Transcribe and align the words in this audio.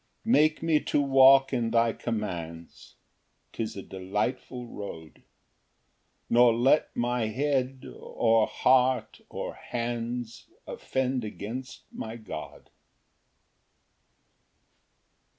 Ver. 0.25 0.31
35. 0.31 0.33
6 0.33 0.33
Make 0.33 0.63
me 0.63 0.79
to 0.79 1.01
walk 1.03 1.53
in 1.53 1.69
thy 1.69 1.93
commands, 1.93 2.95
'Tis 3.53 3.77
a 3.77 3.83
delightful 3.83 4.65
road; 4.65 5.21
Nor 6.27 6.55
let 6.55 6.95
my 6.95 7.27
head, 7.27 7.85
or 7.95 8.47
heart, 8.47 9.21
or 9.29 9.53
hands, 9.53 10.47
Offend 10.65 11.23
against 11.23 11.83
my 11.91 12.15
God. 12.15 12.71